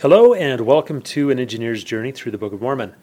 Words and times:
Hello, 0.00 0.32
and 0.32 0.62
welcome 0.62 1.02
to 1.02 1.28
An 1.28 1.38
Engineer's 1.38 1.84
Journey 1.84 2.10
Through 2.10 2.32
the 2.32 2.38
Book 2.38 2.54
of 2.54 2.62
Mormon. 2.62 2.94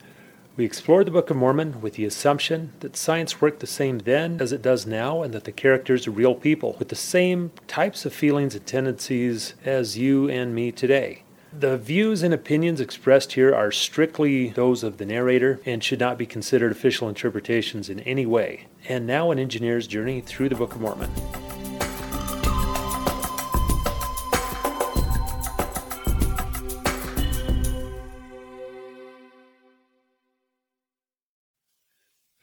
We 0.56 0.64
explore 0.64 1.04
the 1.04 1.12
Book 1.12 1.30
of 1.30 1.36
Mormon 1.36 1.80
with 1.80 1.94
the 1.94 2.04
assumption 2.04 2.72
that 2.80 2.96
science 2.96 3.40
worked 3.40 3.60
the 3.60 3.68
same 3.68 4.00
then 4.00 4.40
as 4.40 4.50
it 4.50 4.62
does 4.62 4.84
now, 4.84 5.22
and 5.22 5.32
that 5.32 5.44
the 5.44 5.52
characters 5.52 6.08
are 6.08 6.10
real 6.10 6.34
people 6.34 6.74
with 6.80 6.88
the 6.88 6.96
same 6.96 7.52
types 7.68 8.04
of 8.04 8.12
feelings 8.12 8.56
and 8.56 8.66
tendencies 8.66 9.54
as 9.64 9.96
you 9.96 10.28
and 10.28 10.56
me 10.56 10.72
today. 10.72 11.22
The 11.56 11.78
views 11.78 12.24
and 12.24 12.34
opinions 12.34 12.80
expressed 12.80 13.34
here 13.34 13.54
are 13.54 13.70
strictly 13.70 14.48
those 14.48 14.82
of 14.82 14.98
the 14.98 15.06
narrator 15.06 15.60
and 15.64 15.84
should 15.84 16.00
not 16.00 16.18
be 16.18 16.26
considered 16.26 16.72
official 16.72 17.08
interpretations 17.08 17.88
in 17.88 18.00
any 18.00 18.26
way. 18.26 18.66
And 18.88 19.06
now, 19.06 19.30
an 19.30 19.38
engineer's 19.38 19.86
journey 19.86 20.20
through 20.20 20.48
the 20.48 20.56
Book 20.56 20.74
of 20.74 20.80
Mormon. 20.80 21.12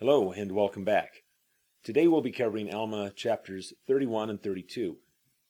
Hello, 0.08 0.32
and 0.32 0.52
welcome 0.52 0.84
back. 0.84 1.24
Today 1.84 2.08
we'll 2.08 2.22
be 2.22 2.32
covering 2.32 2.72
Alma 2.72 3.10
chapters 3.16 3.74
31 3.88 4.30
and 4.30 4.40
32. 4.40 4.98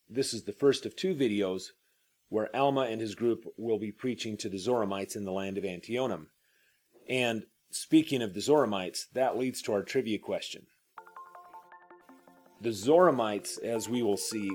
This 0.10 0.34
is 0.34 0.46
the 0.46 0.54
first 0.54 0.86
of 0.86 0.96
two 0.96 1.14
videos 1.14 1.72
where 2.30 2.56
Alma 2.56 2.84
and 2.84 3.02
his 3.02 3.16
group 3.16 3.44
will 3.58 3.80
be 3.80 3.92
preaching 3.92 4.38
to 4.38 4.48
the 4.48 4.58
Zoramites 4.58 5.18
in 5.18 5.26
the 5.26 5.34
land 5.34 5.58
of 5.58 5.66
Antionum. 5.66 6.28
And 7.10 7.44
speaking 7.70 8.22
of 8.22 8.34
the 8.34 8.40
Zoramites, 8.40 9.08
that 9.12 9.38
leads 9.38 9.62
to 9.64 9.74
our 9.74 9.84
trivia 9.84 10.20
question. 10.20 10.68
The 12.62 12.70
Zoramites, 12.70 13.62
as 13.62 13.90
we 13.90 14.04
will 14.04 14.16
see, 14.16 14.50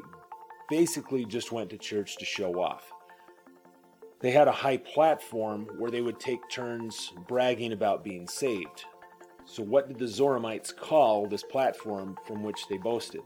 basically 0.70 1.26
just 1.26 1.52
went 1.52 1.68
to 1.68 1.76
church 1.76 2.16
to 2.16 2.24
show 2.24 2.54
off. 2.54 2.90
They 4.20 4.30
had 4.30 4.48
a 4.48 4.52
high 4.52 4.78
platform 4.78 5.68
where 5.76 5.90
they 5.90 6.00
would 6.00 6.18
take 6.18 6.48
turns 6.48 7.12
bragging 7.28 7.72
about 7.74 8.02
being 8.02 8.26
saved. 8.26 8.86
So, 9.52 9.64
what 9.64 9.88
did 9.88 9.98
the 9.98 10.04
Zoramites 10.04 10.74
call 10.74 11.26
this 11.26 11.42
platform 11.42 12.16
from 12.24 12.44
which 12.44 12.68
they 12.68 12.76
boasted? 12.76 13.22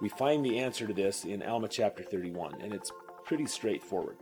We 0.00 0.08
find 0.08 0.44
the 0.44 0.60
answer 0.60 0.86
to 0.86 0.94
this 0.94 1.24
in 1.24 1.42
Alma 1.42 1.66
chapter 1.66 2.04
31, 2.04 2.60
and 2.60 2.72
it's 2.72 2.92
pretty 3.24 3.46
straightforward. 3.46 4.18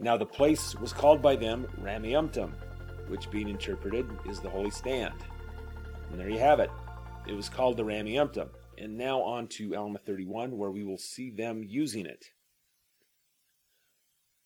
Now, 0.00 0.16
the 0.16 0.24
place 0.24 0.74
was 0.76 0.94
called 0.94 1.20
by 1.20 1.36
them 1.36 1.66
Rameumptom, 1.82 2.52
which, 3.08 3.30
being 3.30 3.50
interpreted, 3.50 4.08
is 4.26 4.40
the 4.40 4.48
holy 4.48 4.70
stand. 4.70 5.12
And 6.10 6.18
there 6.18 6.30
you 6.30 6.38
have 6.38 6.58
it. 6.58 6.70
It 7.28 7.34
was 7.34 7.50
called 7.50 7.76
the 7.76 7.84
Rameumptom. 7.84 8.48
And 8.78 8.96
now 8.96 9.20
on 9.20 9.46
to 9.48 9.76
Alma 9.76 9.98
31, 9.98 10.56
where 10.56 10.70
we 10.70 10.84
will 10.84 10.96
see 10.96 11.28
them 11.28 11.62
using 11.62 12.06
it. 12.06 12.30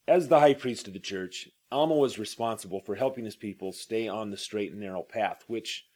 As 0.08 0.26
the 0.26 0.40
high 0.40 0.54
priest 0.54 0.88
of 0.88 0.92
the 0.92 0.98
church, 0.98 1.48
Alma 1.72 1.94
was 1.94 2.18
responsible 2.18 2.80
for 2.80 2.96
helping 2.96 3.24
his 3.24 3.36
people 3.36 3.72
stay 3.72 4.08
on 4.08 4.30
the 4.30 4.36
straight 4.36 4.72
and 4.72 4.80
narrow 4.80 5.02
path, 5.02 5.44
which 5.46 5.86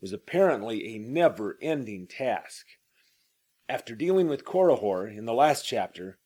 was 0.00 0.12
apparently 0.12 0.94
a 0.94 0.98
never 0.98 1.58
ending 1.60 2.06
task. 2.06 2.66
After 3.68 3.94
dealing 3.94 4.28
with 4.28 4.44
Korihor 4.44 5.08
in 5.08 5.24
the 5.24 5.34
last 5.34 5.66
chapter, 5.66 6.18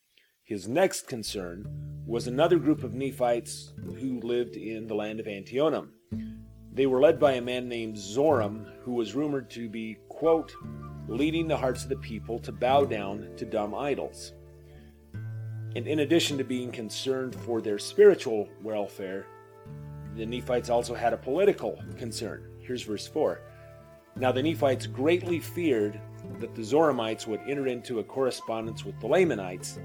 his 0.44 0.68
next 0.68 1.08
concern 1.08 2.02
was 2.06 2.26
another 2.26 2.58
group 2.58 2.84
of 2.84 2.94
Nephites 2.94 3.72
who 3.82 4.20
lived 4.20 4.56
in 4.56 4.86
the 4.86 4.94
land 4.94 5.20
of 5.20 5.26
Antionum. 5.26 5.92
They 6.70 6.86
were 6.86 7.00
led 7.00 7.18
by 7.18 7.32
a 7.32 7.40
man 7.40 7.68
named 7.68 7.96
Zoram, 7.96 8.66
who 8.82 8.92
was 8.92 9.14
rumored 9.14 9.48
to 9.50 9.68
be, 9.68 9.98
quote, 10.08 10.54
leading 11.08 11.48
the 11.48 11.56
hearts 11.56 11.84
of 11.84 11.88
the 11.88 11.96
people 11.96 12.38
to 12.40 12.52
bow 12.52 12.84
down 12.84 13.30
to 13.36 13.46
dumb 13.46 13.74
idols. 13.74 14.34
And 15.74 15.86
in 15.86 16.00
addition 16.00 16.36
to 16.38 16.44
being 16.44 16.70
concerned 16.70 17.34
for 17.34 17.60
their 17.60 17.78
spiritual 17.78 18.48
welfare, 18.62 19.26
the 20.14 20.26
Nephites 20.26 20.68
also 20.68 20.94
had 20.94 21.14
a 21.14 21.16
political 21.16 21.78
concern. 21.96 22.46
Here's 22.60 22.82
verse 22.82 23.06
4. 23.06 23.40
Now 24.16 24.30
the 24.32 24.42
Nephites 24.42 24.86
greatly 24.86 25.40
feared 25.40 25.98
that 26.38 26.54
the 26.54 26.62
Zoramites 26.62 27.26
would 27.26 27.40
enter 27.48 27.66
into 27.66 27.98
a 27.98 28.04
correspondence 28.04 28.84
with 28.84 29.00
the 29.00 29.06
Lamanites, 29.06 29.78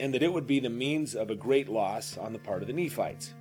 and 0.00 0.12
that 0.12 0.22
it 0.22 0.32
would 0.32 0.46
be 0.46 0.58
the 0.58 0.68
means 0.68 1.14
of 1.14 1.30
a 1.30 1.36
great 1.36 1.68
loss 1.68 2.18
on 2.18 2.32
the 2.32 2.38
part 2.40 2.62
of 2.62 2.66
the 2.66 2.74
Nephites. 2.74 3.34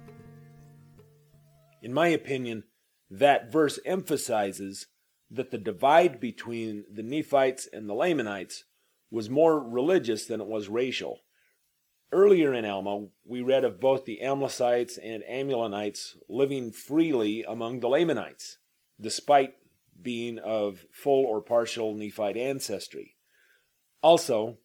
In 1.82 1.92
my 1.92 2.08
opinion, 2.08 2.64
that 3.10 3.52
verse 3.52 3.80
emphasizes 3.86 4.88
that 5.32 5.52
the 5.52 5.58
divide 5.58 6.20
between 6.20 6.86
the 6.92 7.04
Nephites 7.04 7.68
and 7.74 7.90
the 7.90 7.94
Lamanites 7.94 8.66
was 9.10 9.30
more 9.30 9.60
religious 9.60 10.26
than 10.26 10.40
it 10.40 10.48
was 10.48 10.70
racial. 10.70 11.22
Earlier 12.12 12.54
in 12.54 12.66
Alma, 12.66 13.08
we 13.26 13.42
read 13.42 13.64
of 13.64 13.80
both 13.80 14.06
the 14.06 14.20
Amlicites 14.24 14.98
and 15.02 15.24
Amulonites 15.24 16.16
living 16.30 16.72
freely 16.72 17.44
among 17.44 17.80
the 17.80 17.90
Lamanites, 17.90 18.58
despite 19.00 19.56
being 20.02 20.40
of 20.40 20.86
full 20.92 21.26
or 21.26 21.42
partial 21.42 21.94
Nephite 21.94 22.38
ancestry. 22.38 23.16
Also, 24.02 24.60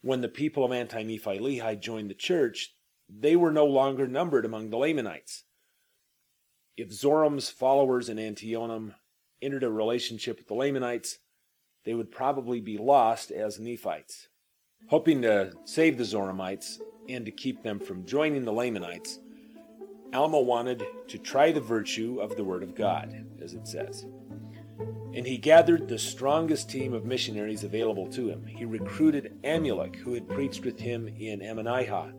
when 0.00 0.20
the 0.20 0.28
people 0.28 0.64
of 0.64 0.72
Anti 0.72 1.02
Nephi 1.02 1.38
Lehi 1.38 1.80
joined 1.80 2.10
the 2.10 2.14
church, 2.14 2.74
they 3.08 3.36
were 3.36 3.52
no 3.52 3.66
longer 3.66 4.06
numbered 4.06 4.44
among 4.44 4.70
the 4.70 4.78
Lamanites. 4.78 5.44
If 6.76 6.92
Zoram's 6.92 7.50
followers 7.50 8.08
in 8.08 8.16
Antionum 8.16 8.94
entered 9.40 9.62
a 9.62 9.70
relationship 9.70 10.38
with 10.38 10.48
the 10.48 10.54
Lamanites, 10.54 11.18
they 11.84 11.94
would 11.94 12.10
probably 12.10 12.60
be 12.60 12.78
lost 12.78 13.30
as 13.30 13.60
Nephites. 13.60 14.28
Hoping 14.88 15.22
to 15.22 15.52
save 15.64 15.96
the 15.96 16.04
Zoramites 16.04 16.78
and 17.08 17.24
to 17.24 17.30
keep 17.30 17.62
them 17.62 17.78
from 17.78 18.04
joining 18.04 18.44
the 18.44 18.52
Lamanites, 18.52 19.18
Alma 20.12 20.40
wanted 20.40 20.84
to 21.08 21.18
try 21.18 21.50
the 21.50 21.60
virtue 21.60 22.20
of 22.20 22.36
the 22.36 22.44
Word 22.44 22.62
of 22.62 22.74
God, 22.74 23.26
as 23.42 23.54
it 23.54 23.66
says. 23.66 24.06
And 25.14 25.26
he 25.26 25.38
gathered 25.38 25.88
the 25.88 25.98
strongest 25.98 26.68
team 26.68 26.92
of 26.92 27.04
missionaries 27.04 27.64
available 27.64 28.06
to 28.08 28.28
him. 28.28 28.44
He 28.44 28.64
recruited 28.64 29.32
Amulek, 29.42 29.96
who 29.96 30.12
had 30.12 30.28
preached 30.28 30.64
with 30.64 30.78
him 30.78 31.08
in 31.08 31.40
Ammonihah, 31.40 32.12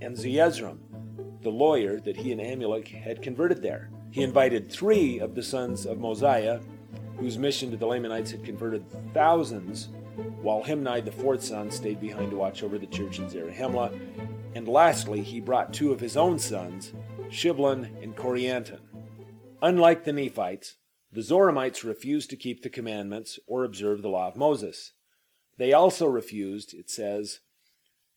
and 0.00 0.16
Zeezrom, 0.16 0.78
the 1.42 1.50
lawyer 1.50 1.98
that 2.00 2.16
he 2.16 2.30
and 2.30 2.40
Amulek 2.40 2.88
had 2.88 3.20
converted 3.20 3.62
there. 3.62 3.90
He 4.10 4.22
invited 4.22 4.70
three 4.70 5.18
of 5.18 5.34
the 5.34 5.42
sons 5.42 5.86
of 5.86 5.98
Mosiah, 5.98 6.60
whose 7.22 7.38
mission 7.38 7.70
to 7.70 7.76
the 7.76 7.86
Lamanites 7.86 8.32
had 8.32 8.44
converted 8.44 8.84
thousands 9.14 9.88
while 10.42 10.64
Himni, 10.64 11.04
the 11.04 11.12
fourth 11.12 11.42
son, 11.42 11.70
stayed 11.70 12.00
behind 12.00 12.32
to 12.32 12.36
watch 12.36 12.64
over 12.64 12.78
the 12.78 12.86
church 12.86 13.20
in 13.20 13.28
Zarahemla. 13.30 13.96
And 14.56 14.66
lastly, 14.66 15.22
he 15.22 15.40
brought 15.40 15.72
two 15.72 15.92
of 15.92 16.00
his 16.00 16.16
own 16.16 16.40
sons, 16.40 16.92
Shiblon 17.28 18.02
and 18.02 18.16
Corianton. 18.16 18.80
Unlike 19.62 20.04
the 20.04 20.12
Nephites, 20.12 20.76
the 21.12 21.20
Zoramites 21.20 21.84
refused 21.84 22.28
to 22.30 22.36
keep 22.36 22.62
the 22.62 22.68
commandments 22.68 23.38
or 23.46 23.62
observe 23.62 24.02
the 24.02 24.08
law 24.08 24.26
of 24.26 24.36
Moses. 24.36 24.92
They 25.58 25.72
also 25.72 26.06
refused, 26.06 26.74
it 26.74 26.90
says, 26.90 27.38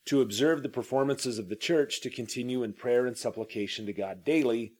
to 0.06 0.22
observe 0.22 0.64
the 0.64 0.70
performances 0.70 1.38
of 1.38 1.50
the 1.50 1.56
church 1.56 2.02
to 2.02 2.10
continue 2.10 2.64
in 2.64 2.74
prayer 2.74 3.06
and 3.06 3.16
supplication 3.16 3.86
to 3.86 3.94
God 3.94 4.24
daily, 4.24 4.74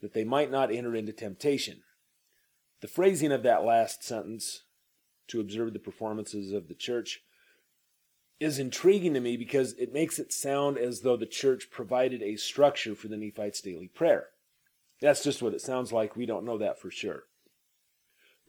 that 0.00 0.14
they 0.14 0.24
might 0.24 0.50
not 0.50 0.72
enter 0.72 0.94
into 0.94 1.12
temptation. 1.12 1.82
The 2.80 2.88
phrasing 2.88 3.32
of 3.32 3.42
that 3.42 3.64
last 3.64 4.04
sentence 4.04 4.62
to 5.28 5.40
observe 5.40 5.72
the 5.72 5.78
performances 5.78 6.52
of 6.52 6.68
the 6.68 6.74
church 6.74 7.22
is 8.40 8.58
intriguing 8.58 9.14
to 9.14 9.20
me 9.20 9.36
because 9.36 9.72
it 9.74 9.92
makes 9.92 10.18
it 10.18 10.32
sound 10.32 10.78
as 10.78 11.00
though 11.00 11.16
the 11.16 11.26
church 11.26 11.70
provided 11.70 12.22
a 12.22 12.36
structure 12.36 12.94
for 12.94 13.08
the 13.08 13.16
Nephites' 13.16 13.60
daily 13.60 13.88
prayer. 13.88 14.28
That's 15.00 15.24
just 15.24 15.42
what 15.42 15.54
it 15.54 15.60
sounds 15.60 15.92
like. 15.92 16.16
We 16.16 16.26
don't 16.26 16.44
know 16.44 16.58
that 16.58 16.80
for 16.80 16.90
sure. 16.90 17.24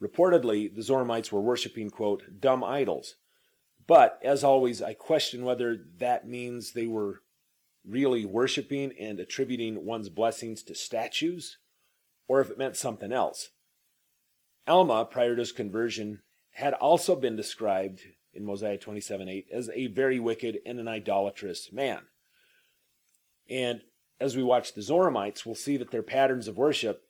Reportedly, 0.02 0.74
the 0.74 0.82
Zoramites 0.82 1.32
were 1.32 1.42
worshiping, 1.42 1.90
quote, 1.90 2.40
dumb 2.40 2.64
idols. 2.64 3.16
But, 3.86 4.20
as 4.24 4.44
always, 4.44 4.82
I 4.82 4.94
question 4.94 5.44
whether 5.44 5.78
that 5.98 6.28
means 6.28 6.72
they 6.72 6.88
were 6.88 7.22
really 7.86 8.26
worshiping 8.26 8.94
and 9.00 9.20
attributing 9.20 9.86
one's 9.86 10.10
blessings 10.10 10.64
to 10.64 10.76
statues, 10.76 11.58
or 12.28 12.40
if 12.40 12.52
it 12.52 12.58
meant 12.58 12.78
something 12.78 13.12
else. 13.12 13.50
Alma, 14.70 15.04
prior 15.04 15.36
to 15.36 15.42
his 15.42 15.52
conversion, 15.52 16.22
had 16.52 16.74
also 16.74 17.16
been 17.16 17.36
described 17.36 18.02
in 18.34 18.46
Mosiah 18.46 18.78
27 18.78 19.28
8 19.28 19.48
as 19.52 19.70
a 19.74 19.88
very 19.88 20.20
wicked 20.20 20.60
and 20.66 20.80
an 20.80 20.88
idolatrous 20.88 21.72
man. 21.74 22.04
And 23.50 23.82
as 24.20 24.38
we 24.38 24.44
watch 24.44 24.74
the 24.74 24.82
Zoramites, 24.82 25.46
we'll 25.46 25.56
see 25.56 25.78
that 25.78 25.92
their 25.92 26.04
patterns 26.04 26.48
of 26.48 26.58
worship 26.58 27.02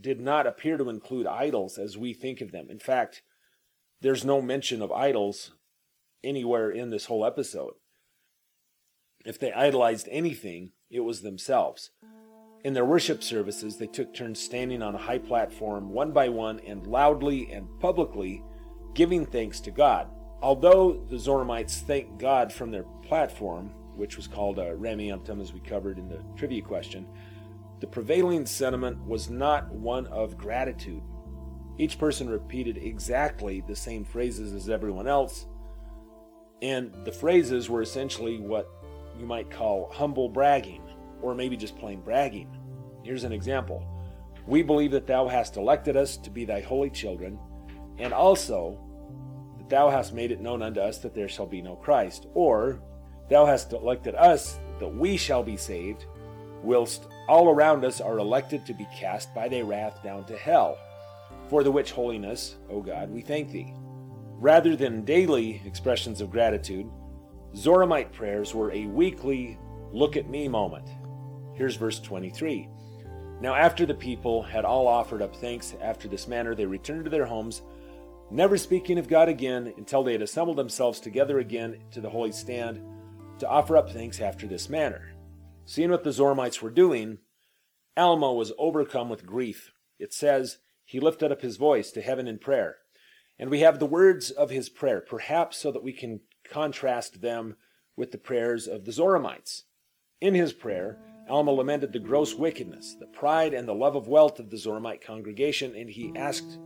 did 0.00 0.20
not 0.20 0.46
appear 0.46 0.76
to 0.76 0.88
include 0.88 1.26
idols 1.26 1.76
as 1.76 1.98
we 1.98 2.12
think 2.12 2.40
of 2.40 2.52
them. 2.52 2.68
In 2.70 2.78
fact, 2.78 3.22
there's 4.00 4.24
no 4.24 4.40
mention 4.40 4.82
of 4.82 4.92
idols 4.92 5.52
anywhere 6.22 6.70
in 6.70 6.90
this 6.90 7.06
whole 7.06 7.24
episode. 7.24 7.74
If 9.24 9.38
they 9.38 9.52
idolized 9.52 10.08
anything, 10.10 10.72
it 10.90 11.00
was 11.00 11.22
themselves. 11.22 11.90
In 12.64 12.72
their 12.72 12.86
worship 12.86 13.22
services, 13.22 13.76
they 13.76 13.86
took 13.86 14.14
turns 14.14 14.40
standing 14.40 14.82
on 14.82 14.94
a 14.94 14.98
high 14.98 15.18
platform 15.18 15.90
one 15.90 16.12
by 16.12 16.30
one 16.30 16.60
and 16.60 16.86
loudly 16.86 17.52
and 17.52 17.68
publicly 17.78 18.42
giving 18.94 19.26
thanks 19.26 19.60
to 19.60 19.70
God. 19.70 20.08
Although 20.40 21.04
the 21.10 21.16
Zoramites 21.16 21.80
thanked 21.80 22.18
God 22.18 22.50
from 22.50 22.70
their 22.70 22.84
platform, 23.02 23.66
which 23.96 24.16
was 24.16 24.26
called 24.26 24.58
uh, 24.58 24.62
a 24.62 24.76
Rameumptom, 24.76 25.42
as 25.42 25.52
we 25.52 25.60
covered 25.60 25.98
in 25.98 26.08
the 26.08 26.24
trivia 26.36 26.62
question, 26.62 27.06
the 27.80 27.86
prevailing 27.86 28.46
sentiment 28.46 28.98
was 29.06 29.28
not 29.28 29.70
one 29.70 30.06
of 30.06 30.38
gratitude. 30.38 31.02
Each 31.76 31.98
person 31.98 32.30
repeated 32.30 32.78
exactly 32.78 33.62
the 33.66 33.76
same 33.76 34.04
phrases 34.04 34.54
as 34.54 34.70
everyone 34.70 35.06
else, 35.06 35.46
and 36.62 36.94
the 37.04 37.12
phrases 37.12 37.68
were 37.68 37.82
essentially 37.82 38.38
what 38.38 38.70
you 39.18 39.26
might 39.26 39.50
call 39.50 39.90
humble 39.92 40.30
bragging, 40.30 40.82
or 41.22 41.34
maybe 41.34 41.56
just 41.56 41.78
plain 41.78 42.00
bragging. 42.00 42.48
Here's 43.02 43.24
an 43.24 43.32
example 43.32 43.84
We 44.46 44.62
believe 44.62 44.90
that 44.92 45.06
thou 45.06 45.28
hast 45.28 45.56
elected 45.56 45.96
us 45.96 46.16
to 46.18 46.30
be 46.30 46.44
thy 46.44 46.60
holy 46.60 46.90
children, 46.90 47.38
and 47.98 48.12
also 48.12 48.78
that 49.58 49.68
thou 49.68 49.90
hast 49.90 50.14
made 50.14 50.30
it 50.30 50.40
known 50.40 50.62
unto 50.62 50.80
us 50.80 50.98
that 50.98 51.14
there 51.14 51.28
shall 51.28 51.46
be 51.46 51.62
no 51.62 51.76
Christ, 51.76 52.26
or 52.34 52.80
thou 53.28 53.46
hast 53.46 53.72
elected 53.72 54.14
us 54.14 54.58
that 54.80 54.94
we 54.94 55.16
shall 55.16 55.42
be 55.42 55.56
saved, 55.56 56.06
whilst 56.62 57.08
all 57.28 57.48
around 57.48 57.84
us 57.84 58.00
are 58.00 58.18
elected 58.18 58.66
to 58.66 58.74
be 58.74 58.86
cast 58.94 59.34
by 59.34 59.48
thy 59.48 59.60
wrath 59.60 60.02
down 60.02 60.24
to 60.26 60.36
hell. 60.36 60.78
For 61.48 61.62
the 61.62 61.70
which 61.70 61.92
holiness, 61.92 62.56
O 62.70 62.80
God, 62.80 63.10
we 63.10 63.20
thank 63.20 63.50
thee. 63.50 63.74
Rather 64.38 64.76
than 64.76 65.04
daily 65.04 65.62
expressions 65.64 66.20
of 66.20 66.30
gratitude, 66.30 66.90
Zoramite 67.54 68.12
prayers 68.12 68.54
were 68.54 68.72
a 68.72 68.86
weekly 68.86 69.58
look 69.92 70.16
at 70.16 70.28
me 70.28 70.48
moment. 70.48 70.88
Here's 71.54 71.76
verse 71.76 72.00
23. 72.00 72.68
Now, 73.40 73.54
after 73.54 73.86
the 73.86 73.94
people 73.94 74.42
had 74.42 74.64
all 74.64 74.88
offered 74.88 75.22
up 75.22 75.36
thanks 75.36 75.74
after 75.80 76.08
this 76.08 76.26
manner, 76.26 76.54
they 76.54 76.66
returned 76.66 77.04
to 77.04 77.10
their 77.10 77.26
homes, 77.26 77.62
never 78.30 78.56
speaking 78.56 78.98
of 78.98 79.08
God 79.08 79.28
again 79.28 79.72
until 79.76 80.02
they 80.02 80.12
had 80.12 80.22
assembled 80.22 80.56
themselves 80.56 80.98
together 80.98 81.38
again 81.38 81.78
to 81.92 82.00
the 82.00 82.10
holy 82.10 82.32
stand 82.32 82.80
to 83.38 83.48
offer 83.48 83.76
up 83.76 83.90
thanks 83.90 84.20
after 84.20 84.46
this 84.46 84.68
manner. 84.68 85.14
Seeing 85.64 85.90
what 85.90 86.04
the 86.04 86.10
Zoramites 86.10 86.60
were 86.60 86.70
doing, 86.70 87.18
Alma 87.96 88.32
was 88.32 88.52
overcome 88.58 89.08
with 89.08 89.26
grief. 89.26 89.72
It 89.98 90.12
says, 90.12 90.58
He 90.84 91.00
lifted 91.00 91.30
up 91.30 91.42
his 91.42 91.56
voice 91.56 91.90
to 91.92 92.02
heaven 92.02 92.26
in 92.26 92.38
prayer. 92.38 92.76
And 93.38 93.50
we 93.50 93.60
have 93.60 93.78
the 93.78 93.86
words 93.86 94.30
of 94.30 94.50
his 94.50 94.68
prayer, 94.68 95.00
perhaps 95.00 95.58
so 95.58 95.72
that 95.72 95.82
we 95.82 95.92
can 95.92 96.20
contrast 96.48 97.20
them 97.20 97.56
with 97.96 98.12
the 98.12 98.18
prayers 98.18 98.66
of 98.66 98.84
the 98.84 98.92
Zoramites. 98.92 99.62
In 100.20 100.34
his 100.34 100.52
prayer, 100.52 100.98
Alma 101.28 101.52
lamented 101.52 101.92
the 101.92 101.98
gross 101.98 102.34
wickedness, 102.34 102.96
the 102.98 103.06
pride, 103.06 103.54
and 103.54 103.66
the 103.66 103.74
love 103.74 103.96
of 103.96 104.08
wealth 104.08 104.38
of 104.38 104.50
the 104.50 104.56
Zoramite 104.56 105.00
congregation, 105.00 105.74
and 105.74 105.88
he 105.88 106.12
asked 106.14 106.58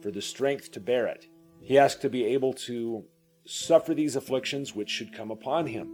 for 0.00 0.10
the 0.10 0.22
strength 0.22 0.72
to 0.72 0.80
bear 0.80 1.06
it. 1.06 1.26
He 1.60 1.78
asked 1.78 2.00
to 2.02 2.08
be 2.08 2.24
able 2.24 2.54
to 2.54 3.04
suffer 3.46 3.94
these 3.94 4.16
afflictions 4.16 4.74
which 4.74 4.90
should 4.90 5.12
come 5.12 5.30
upon 5.30 5.66
him. 5.66 5.90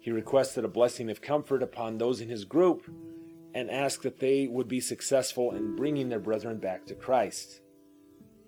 He 0.00 0.10
requested 0.10 0.64
a 0.64 0.68
blessing 0.68 1.10
of 1.10 1.22
comfort 1.22 1.62
upon 1.62 1.98
those 1.98 2.20
in 2.20 2.28
his 2.28 2.44
group 2.44 2.90
and 3.54 3.70
asked 3.70 4.02
that 4.02 4.20
they 4.20 4.46
would 4.46 4.68
be 4.68 4.80
successful 4.80 5.52
in 5.52 5.76
bringing 5.76 6.08
their 6.08 6.18
brethren 6.18 6.58
back 6.58 6.86
to 6.86 6.94
Christ. 6.94 7.60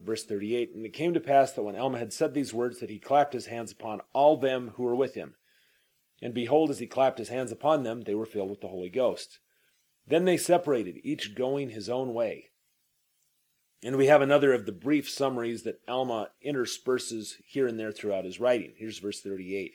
Verse 0.02 0.24
38 0.24 0.74
And 0.74 0.86
it 0.86 0.92
came 0.92 1.14
to 1.14 1.20
pass 1.20 1.52
that 1.52 1.62
when 1.62 1.76
Alma 1.76 1.98
had 1.98 2.12
said 2.12 2.34
these 2.34 2.54
words, 2.54 2.80
that 2.80 2.90
he 2.90 2.98
clapped 2.98 3.32
his 3.32 3.46
hands 3.46 3.72
upon 3.72 4.00
all 4.12 4.36
them 4.36 4.72
who 4.76 4.82
were 4.82 4.96
with 4.96 5.14
him. 5.14 5.34
And 6.22 6.32
behold, 6.32 6.70
as 6.70 6.78
he 6.78 6.86
clapped 6.86 7.18
his 7.18 7.28
hands 7.28 7.52
upon 7.52 7.82
them, 7.82 8.02
they 8.02 8.14
were 8.14 8.26
filled 8.26 8.50
with 8.50 8.60
the 8.60 8.68
Holy 8.68 8.88
Ghost. 8.88 9.40
Then 10.06 10.24
they 10.24 10.36
separated, 10.36 11.00
each 11.02 11.34
going 11.34 11.70
his 11.70 11.88
own 11.88 12.14
way. 12.14 12.50
And 13.82 13.96
we 13.96 14.06
have 14.06 14.22
another 14.22 14.52
of 14.54 14.64
the 14.64 14.72
brief 14.72 15.10
summaries 15.10 15.62
that 15.64 15.80
Alma 15.86 16.30
intersperses 16.40 17.36
here 17.46 17.66
and 17.66 17.78
there 17.78 17.92
throughout 17.92 18.24
his 18.24 18.40
writing. 18.40 18.72
Here's 18.76 18.98
verse 18.98 19.20
38. 19.20 19.72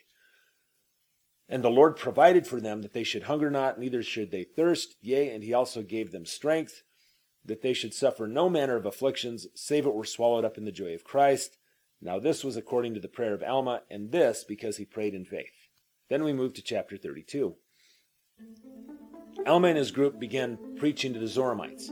And 1.48 1.64
the 1.64 1.70
Lord 1.70 1.96
provided 1.96 2.48
for 2.48 2.60
them 2.60 2.82
that 2.82 2.94
they 2.94 3.04
should 3.04 3.24
hunger 3.24 3.50
not, 3.50 3.80
neither 3.80 4.02
should 4.02 4.32
they 4.32 4.44
thirst. 4.44 4.96
Yea, 5.02 5.30
and 5.30 5.44
he 5.44 5.54
also 5.54 5.82
gave 5.82 6.12
them 6.12 6.26
strength 6.26 6.84
that 7.46 7.62
they 7.62 7.74
should 7.74 7.94
suffer 7.94 8.28
no 8.28 8.50
manner 8.50 8.76
of 8.76 8.86
afflictions, 8.86 9.48
save 9.56 9.86
it 9.86 9.94
were 9.94 10.06
swallowed 10.06 10.46
up 10.46 10.58
in 10.58 10.66
the 10.66 10.72
joy 10.72 10.94
of 10.94 11.04
Christ. 11.04 11.58
Now 12.02 12.20
this 12.20 12.44
was 12.44 12.56
according 12.56 12.94
to 12.94 13.00
the 13.00 13.08
prayer 13.08 13.34
of 13.34 13.44
Alma, 13.44 13.82
and 13.90 14.12
this 14.12 14.44
because 14.44 14.78
he 14.78 14.86
prayed 14.86 15.14
in 15.14 15.26
faith. 15.26 15.59
Then 16.10 16.24
we 16.24 16.34
move 16.34 16.54
to 16.56 16.64
chapter 16.64 16.98
32. 16.98 17.56
Alma 19.46 19.68
and 19.68 19.78
his 19.78 19.92
group 19.92 20.20
began 20.20 20.58
preaching 20.78 21.14
to 21.14 21.20
the 21.20 21.28
Zoramites. 21.28 21.92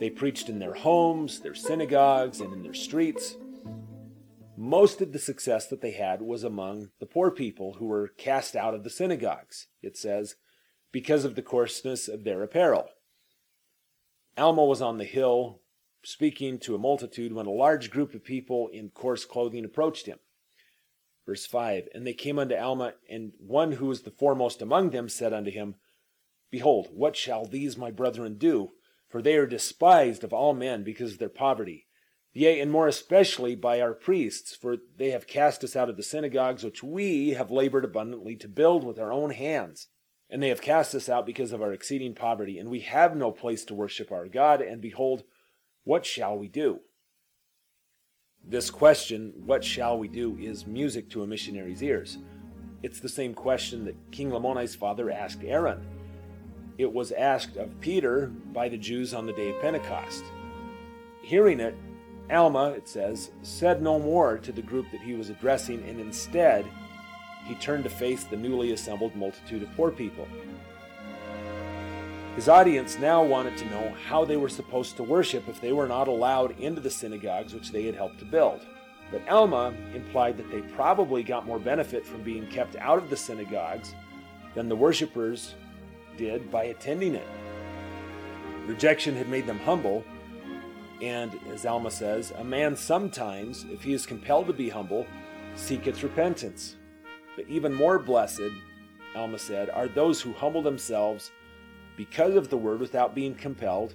They 0.00 0.10
preached 0.10 0.48
in 0.48 0.58
their 0.58 0.74
homes, 0.74 1.40
their 1.40 1.54
synagogues, 1.54 2.40
and 2.40 2.52
in 2.52 2.62
their 2.62 2.74
streets. 2.74 3.36
Most 4.56 5.02
of 5.02 5.12
the 5.12 5.18
success 5.18 5.66
that 5.68 5.82
they 5.82 5.92
had 5.92 6.22
was 6.22 6.44
among 6.44 6.90
the 6.98 7.06
poor 7.06 7.30
people 7.30 7.74
who 7.74 7.86
were 7.86 8.08
cast 8.16 8.56
out 8.56 8.74
of 8.74 8.84
the 8.84 8.90
synagogues, 8.90 9.66
it 9.82 9.96
says, 9.98 10.36
because 10.90 11.24
of 11.24 11.34
the 11.34 11.42
coarseness 11.42 12.08
of 12.08 12.24
their 12.24 12.42
apparel. 12.42 12.88
Alma 14.38 14.64
was 14.64 14.80
on 14.80 14.96
the 14.96 15.04
hill 15.04 15.60
speaking 16.02 16.58
to 16.60 16.74
a 16.74 16.78
multitude 16.78 17.32
when 17.32 17.46
a 17.46 17.50
large 17.50 17.90
group 17.90 18.14
of 18.14 18.24
people 18.24 18.68
in 18.72 18.88
coarse 18.90 19.24
clothing 19.24 19.64
approached 19.64 20.06
him. 20.06 20.18
Verse 21.26 21.44
5 21.44 21.88
And 21.94 22.06
they 22.06 22.14
came 22.14 22.38
unto 22.38 22.54
Alma, 22.54 22.94
and 23.10 23.32
one 23.38 23.72
who 23.72 23.86
was 23.86 24.02
the 24.02 24.10
foremost 24.10 24.62
among 24.62 24.90
them 24.90 25.08
said 25.08 25.32
unto 25.32 25.50
him, 25.50 25.74
Behold, 26.50 26.88
what 26.92 27.16
shall 27.16 27.44
these 27.44 27.76
my 27.76 27.90
brethren 27.90 28.38
do? 28.38 28.70
For 29.08 29.20
they 29.20 29.36
are 29.36 29.46
despised 29.46 30.24
of 30.24 30.32
all 30.32 30.54
men 30.54 30.84
because 30.84 31.14
of 31.14 31.18
their 31.18 31.28
poverty. 31.28 31.86
Yea, 32.32 32.60
and 32.60 32.70
more 32.70 32.86
especially 32.86 33.54
by 33.54 33.80
our 33.80 33.94
priests, 33.94 34.54
for 34.54 34.76
they 34.98 35.10
have 35.10 35.26
cast 35.26 35.64
us 35.64 35.74
out 35.74 35.88
of 35.88 35.96
the 35.96 36.02
synagogues 36.02 36.62
which 36.62 36.82
we 36.82 37.30
have 37.30 37.50
labored 37.50 37.84
abundantly 37.84 38.36
to 38.36 38.48
build 38.48 38.84
with 38.84 38.98
our 38.98 39.10
own 39.10 39.30
hands. 39.30 39.88
And 40.28 40.42
they 40.42 40.50
have 40.50 40.60
cast 40.60 40.94
us 40.94 41.08
out 41.08 41.24
because 41.24 41.52
of 41.52 41.62
our 41.62 41.72
exceeding 41.72 42.14
poverty, 42.14 42.58
and 42.58 42.68
we 42.68 42.80
have 42.80 43.16
no 43.16 43.30
place 43.30 43.64
to 43.66 43.74
worship 43.74 44.12
our 44.12 44.28
God. 44.28 44.60
And 44.60 44.82
behold, 44.82 45.22
what 45.84 46.04
shall 46.04 46.36
we 46.36 46.48
do? 46.48 46.80
This 48.48 48.70
question, 48.70 49.32
what 49.44 49.64
shall 49.64 49.98
we 49.98 50.06
do, 50.06 50.38
is 50.38 50.68
music 50.68 51.08
to 51.10 51.24
a 51.24 51.26
missionary's 51.26 51.82
ears. 51.82 52.18
It's 52.84 53.00
the 53.00 53.08
same 53.08 53.34
question 53.34 53.84
that 53.86 53.96
King 54.12 54.30
Lamoni's 54.30 54.76
father 54.76 55.10
asked 55.10 55.42
Aaron. 55.42 55.84
It 56.78 56.92
was 56.92 57.10
asked 57.10 57.56
of 57.56 57.80
Peter 57.80 58.28
by 58.52 58.68
the 58.68 58.76
Jews 58.76 59.14
on 59.14 59.26
the 59.26 59.32
day 59.32 59.50
of 59.50 59.60
Pentecost. 59.60 60.22
Hearing 61.22 61.58
it, 61.58 61.74
Alma, 62.30 62.70
it 62.70 62.86
says, 62.86 63.32
said 63.42 63.82
no 63.82 63.98
more 63.98 64.38
to 64.38 64.52
the 64.52 64.62
group 64.62 64.92
that 64.92 65.00
he 65.00 65.14
was 65.14 65.28
addressing, 65.28 65.82
and 65.88 65.98
instead 65.98 66.64
he 67.46 67.56
turned 67.56 67.82
to 67.82 67.90
face 67.90 68.22
the 68.22 68.36
newly 68.36 68.70
assembled 68.70 69.16
multitude 69.16 69.64
of 69.64 69.74
poor 69.76 69.90
people. 69.90 70.28
His 72.36 72.50
audience 72.50 72.98
now 72.98 73.24
wanted 73.24 73.56
to 73.56 73.70
know 73.70 73.96
how 74.06 74.26
they 74.26 74.36
were 74.36 74.50
supposed 74.50 74.98
to 74.98 75.02
worship 75.02 75.48
if 75.48 75.58
they 75.58 75.72
were 75.72 75.88
not 75.88 76.06
allowed 76.06 76.60
into 76.60 76.82
the 76.82 76.90
synagogues 76.90 77.54
which 77.54 77.72
they 77.72 77.84
had 77.84 77.94
helped 77.94 78.18
to 78.18 78.26
build. 78.26 78.60
But 79.10 79.26
Alma 79.26 79.72
implied 79.94 80.36
that 80.36 80.50
they 80.50 80.60
probably 80.60 81.22
got 81.22 81.46
more 81.46 81.58
benefit 81.58 82.04
from 82.06 82.22
being 82.22 82.46
kept 82.48 82.76
out 82.76 82.98
of 82.98 83.08
the 83.08 83.16
synagogues 83.16 83.94
than 84.54 84.68
the 84.68 84.76
worshippers 84.76 85.54
did 86.18 86.50
by 86.50 86.64
attending 86.64 87.14
it. 87.14 87.26
Rejection 88.66 89.16
had 89.16 89.30
made 89.30 89.46
them 89.46 89.60
humble, 89.60 90.04
and 91.00 91.40
as 91.50 91.64
Alma 91.64 91.90
says, 91.90 92.34
a 92.36 92.44
man 92.44 92.76
sometimes, 92.76 93.64
if 93.70 93.82
he 93.82 93.94
is 93.94 94.04
compelled 94.04 94.46
to 94.48 94.52
be 94.52 94.68
humble, 94.68 95.06
seeketh 95.54 96.02
repentance. 96.02 96.76
But 97.34 97.48
even 97.48 97.72
more 97.72 97.98
blessed, 97.98 98.50
Alma 99.14 99.38
said, 99.38 99.70
are 99.70 99.88
those 99.88 100.20
who 100.20 100.34
humble 100.34 100.60
themselves 100.60 101.30
because 101.96 102.34
of 102.34 102.50
the 102.50 102.56
word 102.56 102.80
without 102.80 103.14
being 103.14 103.34
compelled 103.34 103.94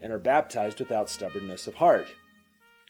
and 0.00 0.12
are 0.12 0.18
baptized 0.18 0.78
without 0.80 1.08
stubbornness 1.08 1.66
of 1.66 1.74
heart. 1.74 2.08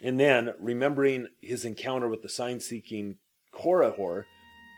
And 0.02 0.18
then, 0.18 0.54
remembering 0.58 1.28
his 1.40 1.64
encounter 1.64 2.08
with 2.08 2.22
the 2.22 2.28
sign 2.28 2.58
seeking 2.58 3.16
Korihor, 3.54 4.24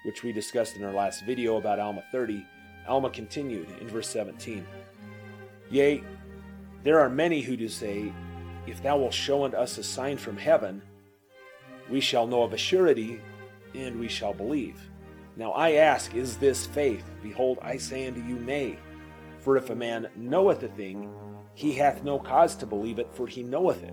which 0.04 0.22
we 0.22 0.32
discussed 0.32 0.76
in 0.76 0.84
our 0.84 0.92
last 0.92 1.24
video 1.24 1.56
about 1.56 1.78
Alma 1.78 2.02
30, 2.12 2.44
Alma 2.86 3.08
continued 3.08 3.68
in 3.80 3.88
verse 3.88 4.08
17 4.08 4.66
Yea, 5.70 6.02
there 6.82 7.00
are 7.00 7.08
many 7.08 7.40
who 7.40 7.56
do 7.56 7.68
say, 7.68 8.12
If 8.66 8.82
thou 8.82 8.98
wilt 8.98 9.14
show 9.14 9.44
unto 9.44 9.56
us 9.56 9.78
a 9.78 9.82
sign 9.82 10.18
from 10.18 10.36
heaven, 10.36 10.82
we 11.88 12.00
shall 12.00 12.26
know 12.26 12.42
of 12.42 12.52
a 12.52 12.58
surety, 12.58 13.20
and 13.74 13.98
we 13.98 14.08
shall 14.08 14.34
believe. 14.34 14.90
Now 15.36 15.52
I 15.52 15.72
ask, 15.72 16.14
is 16.14 16.36
this 16.36 16.66
faith? 16.66 17.04
Behold, 17.22 17.58
I 17.62 17.76
say 17.78 18.06
unto 18.06 18.22
you, 18.22 18.38
Nay. 18.40 18.78
For 19.44 19.58
if 19.58 19.68
a 19.68 19.74
man 19.74 20.08
knoweth 20.16 20.62
a 20.62 20.68
thing, 20.68 21.12
he 21.52 21.74
hath 21.74 22.02
no 22.02 22.18
cause 22.18 22.56
to 22.56 22.66
believe 22.66 22.98
it, 22.98 23.12
for 23.12 23.26
he 23.26 23.42
knoweth 23.42 23.84
it. 23.84 23.92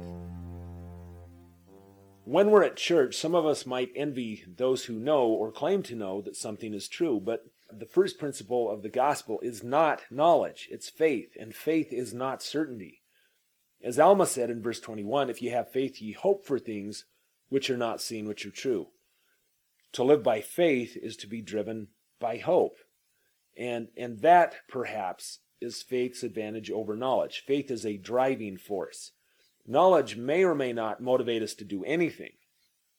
When 2.23 2.51
we're 2.51 2.63
at 2.63 2.77
church, 2.77 3.17
some 3.17 3.35
of 3.35 3.45
us 3.45 3.65
might 3.65 3.91
envy 3.93 4.45
those 4.47 4.85
who 4.85 4.97
know 4.97 5.27
or 5.27 5.51
claim 5.51 5.83
to 5.83 5.95
know 5.95 6.21
that 6.21 6.37
something 6.37 6.73
is 6.73 6.87
true, 6.87 7.19
but 7.19 7.41
the 7.69 7.85
first 7.85 8.17
principle 8.17 8.71
of 8.71 8.81
the 8.81 8.87
gospel 8.87 9.41
is 9.41 9.61
not 9.61 10.03
knowledge, 10.09 10.69
it's 10.71 10.89
faith, 10.89 11.35
and 11.37 11.53
faith 11.53 11.91
is 11.91 12.13
not 12.13 12.41
certainty. 12.41 13.01
As 13.83 13.99
Alma 13.99 14.27
said 14.27 14.49
in 14.49 14.63
verse 14.63 14.79
21, 14.79 15.29
if 15.29 15.41
ye 15.41 15.49
have 15.49 15.69
faith, 15.69 16.01
ye 16.01 16.13
hope 16.13 16.45
for 16.45 16.59
things 16.59 17.03
which 17.49 17.69
are 17.69 17.75
not 17.77 17.99
seen, 17.99 18.25
which 18.25 18.45
are 18.45 18.51
true. 18.51 18.87
To 19.91 20.03
live 20.03 20.23
by 20.23 20.39
faith 20.39 20.95
is 20.95 21.17
to 21.17 21.27
be 21.27 21.41
driven 21.41 21.89
by 22.21 22.37
hope. 22.37 22.77
And, 23.57 23.89
and 23.97 24.19
that, 24.19 24.55
perhaps, 24.69 25.39
is 25.61 25.83
faith's 25.83 26.23
advantage 26.23 26.71
over 26.71 26.95
knowledge. 26.95 27.43
Faith 27.45 27.69
is 27.69 27.85
a 27.85 27.97
driving 27.97 28.57
force. 28.57 29.11
Knowledge 29.67 30.15
may 30.17 30.43
or 30.43 30.55
may 30.55 30.73
not 30.73 31.01
motivate 31.01 31.43
us 31.43 31.53
to 31.55 31.63
do 31.63 31.83
anything. 31.83 32.31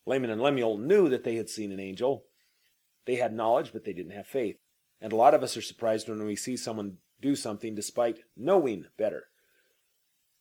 Laman 0.07 0.31
and 0.31 0.41
Lemuel 0.41 0.79
knew 0.79 1.09
that 1.09 1.25
they 1.25 1.37
had 1.37 1.49
seen 1.49 1.73
an 1.73 1.81
angel. 1.81 2.25
They 3.07 3.17
had 3.17 3.33
knowledge, 3.33 3.73
but 3.73 3.85
they 3.85 3.93
didn't 3.93 4.13
have 4.13 4.27
faith. 4.27 4.57
And 5.01 5.13
a 5.13 5.17
lot 5.17 5.35
of 5.35 5.43
us 5.43 5.57
are 5.57 5.63
surprised 5.63 6.09
when 6.09 6.25
we 6.25 6.37
see 6.37 6.57
someone 6.57 6.99
do 7.21 7.35
something 7.35 7.75
despite 7.75 8.21
knowing 8.37 8.87
better. 8.97 9.25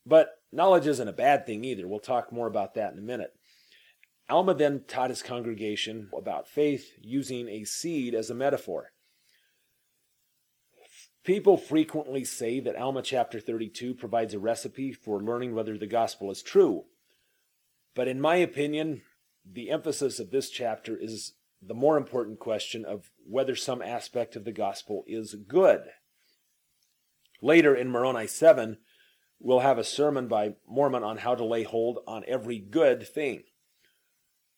But 0.06 0.30
knowledge 0.51 0.88
isn't 0.88 1.08
a 1.08 1.13
bad 1.13 1.46
thing 1.46 1.63
either. 1.63 1.88
We'll 1.88 2.00
talk 2.00 2.32
more 2.32 2.48
about 2.48 2.75
that 2.75 2.94
in 2.94 3.00
a 3.00 3.03
minute. 3.03 3.34
Alma 4.30 4.53
then 4.53 4.84
taught 4.88 5.10
his 5.10 5.24
congregation 5.24 6.10
about 6.18 6.48
faith 6.48 6.94
using 7.01 7.48
a 7.50 7.65
seed 7.65 8.15
as 8.15 8.30
a 8.30 8.36
metaphor. 8.36 8.91
People 11.23 11.55
frequently 11.55 12.23
say 12.23 12.59
that 12.59 12.75
Alma 12.75 13.03
chapter 13.03 13.39
32 13.39 13.93
provides 13.93 14.33
a 14.33 14.39
recipe 14.39 14.91
for 14.91 15.21
learning 15.21 15.53
whether 15.53 15.77
the 15.77 15.85
gospel 15.85 16.31
is 16.31 16.41
true. 16.41 16.85
But 17.93 18.07
in 18.07 18.19
my 18.19 18.37
opinion, 18.37 19.03
the 19.45 19.69
emphasis 19.69 20.19
of 20.19 20.31
this 20.31 20.49
chapter 20.49 20.97
is 20.97 21.33
the 21.61 21.75
more 21.75 21.97
important 21.97 22.39
question 22.39 22.85
of 22.85 23.11
whether 23.23 23.55
some 23.55 23.83
aspect 23.83 24.35
of 24.35 24.45
the 24.45 24.51
gospel 24.51 25.03
is 25.05 25.35
good. 25.47 25.81
Later 27.39 27.75
in 27.75 27.89
Moroni 27.89 28.25
7, 28.25 28.77
we'll 29.39 29.59
have 29.59 29.77
a 29.77 29.83
sermon 29.83 30.27
by 30.27 30.55
Mormon 30.67 31.03
on 31.03 31.17
how 31.17 31.35
to 31.35 31.45
lay 31.45 31.63
hold 31.63 31.99
on 32.07 32.23
every 32.27 32.57
good 32.57 33.07
thing. 33.07 33.43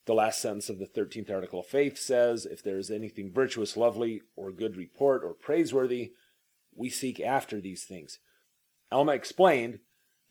The 0.06 0.14
last 0.14 0.42
sentence 0.42 0.70
of 0.70 0.80
the 0.80 0.86
13th 0.86 1.32
article 1.32 1.62
of 1.62 1.66
faith 1.66 1.98
says, 1.98 2.46
If 2.46 2.62
there 2.62 2.78
is 2.78 2.92
anything 2.92 3.32
virtuous, 3.34 3.78
lovely, 3.78 4.22
or 4.36 4.52
good 4.52 4.76
report, 4.76 5.24
or 5.24 5.34
praiseworthy, 5.34 6.12
we 6.76 6.90
seek 6.90 7.20
after 7.20 7.60
these 7.60 7.84
things. 7.84 8.20
Alma 8.92 9.14
explained 9.14 9.80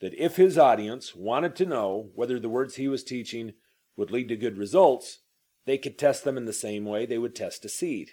that 0.01 0.15
if 0.15 0.37
his 0.37 0.59
audience 0.59 1.15
wanted 1.15 1.55
to 1.57 1.67
know 1.67 2.11
whether 2.15 2.39
the 2.39 2.49
words 2.49 2.77
he 2.77 2.89
was 2.89 3.05
teaching 3.05 3.53
would 3.97 4.11
lead 4.11 4.29
to 4.29 4.37
good 4.37 4.59
results, 4.59 5.21
they 5.65 5.79
could 5.79 5.99
test 5.99 6.25
them 6.25 6.37
in 6.37 6.45
the 6.45 6.53
same 6.53 6.85
way 6.85 7.07
they 7.07 7.19
would 7.19 7.35
test 7.35 7.65
a 7.65 7.69
seed. 7.69 8.11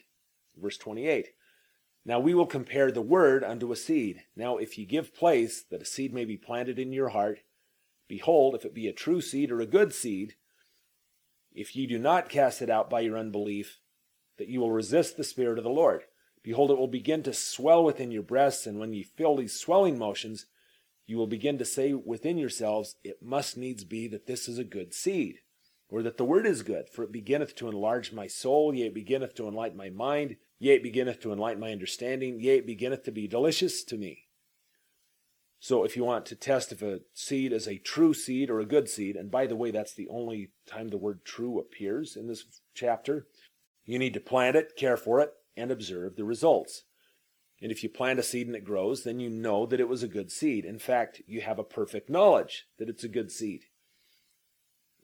Verse 0.55 0.77
28. 0.77 1.29
Now 2.05 2.19
we 2.19 2.33
will 2.33 2.45
compare 2.45 2.91
the 2.91 3.01
word 3.01 3.43
unto 3.43 3.71
a 3.71 3.75
seed. 3.75 4.23
Now 4.35 4.57
if 4.57 4.77
ye 4.77 4.85
give 4.85 5.15
place 5.15 5.63
that 5.69 5.81
a 5.81 5.85
seed 5.85 6.13
may 6.13 6.25
be 6.25 6.37
planted 6.37 6.79
in 6.79 6.93
your 6.93 7.09
heart, 7.09 7.39
behold, 8.07 8.55
if 8.55 8.65
it 8.65 8.73
be 8.73 8.87
a 8.87 8.93
true 8.93 9.21
seed 9.21 9.51
or 9.51 9.61
a 9.61 9.65
good 9.65 9.93
seed, 9.93 10.35
if 11.51 11.75
ye 11.75 11.87
do 11.87 11.99
not 11.99 12.29
cast 12.29 12.61
it 12.61 12.69
out 12.69 12.89
by 12.89 13.01
your 13.01 13.17
unbelief, 13.17 13.79
that 14.37 14.47
you 14.47 14.59
will 14.59 14.71
resist 14.71 15.17
the 15.17 15.23
Spirit 15.23 15.57
of 15.57 15.63
the 15.63 15.69
Lord. 15.69 16.03
Behold, 16.49 16.71
it 16.71 16.79
will 16.79 16.87
begin 16.87 17.21
to 17.21 17.31
swell 17.31 17.83
within 17.83 18.09
your 18.09 18.23
breasts, 18.23 18.65
and 18.65 18.79
when 18.79 18.91
ye 18.91 19.03
feel 19.03 19.35
these 19.35 19.53
swelling 19.53 19.99
motions, 19.99 20.47
you 21.05 21.15
will 21.15 21.27
begin 21.27 21.59
to 21.59 21.63
say 21.63 21.93
within 21.93 22.39
yourselves, 22.39 22.95
It 23.03 23.21
must 23.21 23.55
needs 23.55 23.83
be 23.83 24.07
that 24.07 24.25
this 24.25 24.49
is 24.49 24.57
a 24.57 24.63
good 24.63 24.91
seed, 24.91 25.41
or 25.89 26.01
that 26.01 26.17
the 26.17 26.25
word 26.25 26.47
is 26.47 26.63
good, 26.63 26.89
for 26.89 27.03
it 27.03 27.11
beginneth 27.11 27.53
to 27.57 27.67
enlarge 27.67 28.11
my 28.11 28.25
soul, 28.25 28.73
yea, 28.73 28.87
it 28.87 28.95
beginneth 28.95 29.35
to 29.35 29.47
enlighten 29.47 29.77
my 29.77 29.91
mind, 29.91 30.37
yea, 30.57 30.77
it 30.77 30.81
beginneth 30.81 31.19
to 31.19 31.31
enlighten 31.31 31.59
my 31.59 31.71
understanding, 31.71 32.39
yea, 32.39 32.57
it 32.57 32.65
beginneth 32.65 33.03
to 33.03 33.11
be 33.11 33.27
delicious 33.27 33.83
to 33.83 33.95
me. 33.95 34.25
So 35.59 35.83
if 35.83 35.95
you 35.95 36.03
want 36.03 36.25
to 36.25 36.35
test 36.35 36.71
if 36.71 36.81
a 36.81 37.01
seed 37.13 37.53
is 37.53 37.67
a 37.67 37.77
true 37.77 38.15
seed 38.15 38.49
or 38.49 38.59
a 38.59 38.65
good 38.65 38.89
seed, 38.89 39.15
and 39.15 39.29
by 39.29 39.45
the 39.45 39.55
way, 39.55 39.69
that's 39.69 39.93
the 39.93 40.07
only 40.09 40.49
time 40.65 40.87
the 40.87 40.97
word 40.97 41.23
true 41.25 41.59
appears 41.59 42.15
in 42.15 42.25
this 42.25 42.43
chapter, 42.73 43.27
you 43.85 43.99
need 43.99 44.15
to 44.15 44.19
plant 44.19 44.55
it, 44.55 44.75
care 44.75 44.97
for 44.97 45.21
it, 45.21 45.31
and 45.55 45.71
observe 45.71 46.15
the 46.15 46.23
results. 46.23 46.83
And 47.61 47.71
if 47.71 47.83
you 47.83 47.89
plant 47.89 48.19
a 48.19 48.23
seed 48.23 48.47
and 48.47 48.55
it 48.55 48.63
grows, 48.63 49.03
then 49.03 49.19
you 49.19 49.29
know 49.29 49.65
that 49.65 49.79
it 49.79 49.89
was 49.89 50.03
a 50.03 50.07
good 50.07 50.31
seed. 50.31 50.63
In 50.63 50.79
fact, 50.79 51.21
you 51.27 51.41
have 51.41 51.59
a 51.59 51.63
perfect 51.63 52.09
knowledge 52.09 52.67
that 52.77 52.89
it's 52.89 53.03
a 53.03 53.09
good 53.09 53.31
seed. 53.31 53.65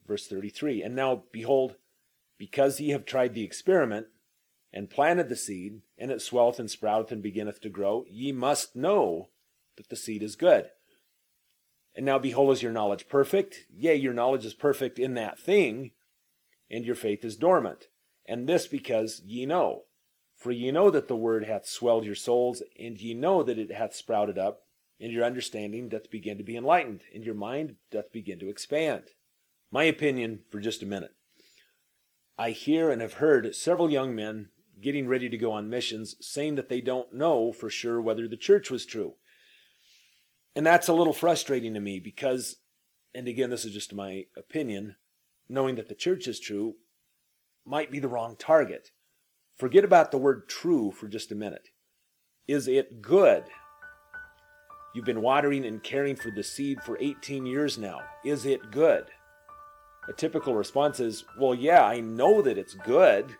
Verse 0.07 0.27
33 0.27 0.81
And 0.81 0.95
now, 0.95 1.23
behold, 1.31 1.75
because 2.37 2.79
ye 2.79 2.89
have 2.89 3.05
tried 3.05 3.33
the 3.33 3.43
experiment, 3.43 4.07
and 4.75 4.89
planted 4.89 5.29
the 5.29 5.37
seed, 5.37 5.81
and 5.97 6.11
it 6.11 6.21
swelleth 6.21 6.59
and 6.59 6.69
sprouteth 6.69 7.09
and 7.09 7.23
beginneth 7.23 7.61
to 7.61 7.69
grow, 7.69 8.03
ye 8.09 8.33
must 8.33 8.75
know 8.75 9.29
that 9.77 9.87
the 9.87 9.95
seed 9.95 10.21
is 10.21 10.35
good. 10.35 10.69
And 11.95 12.05
now, 12.05 12.19
behold, 12.19 12.51
is 12.51 12.61
your 12.61 12.73
knowledge 12.73 13.07
perfect? 13.07 13.67
Yea, 13.73 13.95
your 13.95 14.13
knowledge 14.13 14.43
is 14.43 14.53
perfect 14.53 14.99
in 14.99 15.13
that 15.13 15.39
thing, 15.39 15.91
and 16.69 16.83
your 16.83 16.95
faith 16.95 17.23
is 17.23 17.37
dormant. 17.37 17.87
And 18.27 18.49
this 18.49 18.67
because 18.67 19.21
ye 19.25 19.45
know. 19.45 19.83
For 20.35 20.51
ye 20.51 20.71
know 20.71 20.91
that 20.91 21.07
the 21.07 21.15
word 21.15 21.45
hath 21.45 21.65
swelled 21.65 22.05
your 22.05 22.15
souls, 22.15 22.61
and 22.77 22.99
ye 22.99 23.13
know 23.13 23.41
that 23.43 23.57
it 23.57 23.71
hath 23.71 23.95
sprouted 23.95 24.37
up, 24.37 24.63
and 24.99 25.11
your 25.11 25.25
understanding 25.25 25.89
doth 25.89 26.09
begin 26.09 26.37
to 26.37 26.43
be 26.43 26.55
enlightened, 26.55 27.01
and 27.13 27.23
your 27.23 27.35
mind 27.35 27.75
doth 27.91 28.11
begin 28.11 28.39
to 28.39 28.49
expand. 28.49 29.03
My 29.71 29.85
opinion 29.85 30.41
for 30.49 30.59
just 30.59 30.83
a 30.83 30.85
minute. 30.85 31.15
I 32.37 32.51
hear 32.51 32.91
and 32.91 33.01
have 33.01 33.13
heard 33.13 33.55
several 33.55 33.89
young 33.89 34.13
men 34.13 34.49
getting 34.81 35.07
ready 35.07 35.29
to 35.29 35.37
go 35.37 35.53
on 35.53 35.69
missions 35.69 36.15
saying 36.19 36.55
that 36.55 36.69
they 36.69 36.81
don't 36.81 37.13
know 37.13 37.53
for 37.53 37.69
sure 37.69 38.01
whether 38.01 38.27
the 38.27 38.37
church 38.37 38.69
was 38.69 38.85
true. 38.85 39.13
And 40.55 40.65
that's 40.65 40.87
a 40.87 40.93
little 40.93 41.13
frustrating 41.13 41.73
to 41.73 41.79
me 41.79 41.99
because, 41.99 42.57
and 43.13 43.27
again, 43.27 43.49
this 43.49 43.65
is 43.65 43.73
just 43.73 43.93
my 43.93 44.25
opinion, 44.37 44.95
knowing 45.47 45.75
that 45.75 45.89
the 45.89 45.95
church 45.95 46.27
is 46.27 46.39
true 46.39 46.75
might 47.65 47.91
be 47.91 47.99
the 47.99 48.07
wrong 48.07 48.35
target. 48.37 48.91
Forget 49.57 49.85
about 49.85 50.11
the 50.11 50.17
word 50.17 50.49
true 50.49 50.91
for 50.91 51.07
just 51.07 51.31
a 51.31 51.35
minute. 51.35 51.69
Is 52.47 52.67
it 52.67 53.01
good? 53.01 53.45
You've 54.93 55.05
been 55.05 55.21
watering 55.21 55.65
and 55.65 55.81
caring 55.81 56.15
for 56.17 56.29
the 56.29 56.43
seed 56.43 56.81
for 56.83 56.97
18 56.99 57.45
years 57.45 57.77
now. 57.77 58.01
Is 58.25 58.45
it 58.45 58.71
good? 58.71 59.05
A 60.09 60.13
typical 60.13 60.55
response 60.55 60.99
is, 60.99 61.23
well, 61.39 61.55
yeah, 61.55 61.83
I 61.83 62.01
know 62.01 62.41
that 62.41 62.57
it's 62.57 62.73
good. 62.73 63.35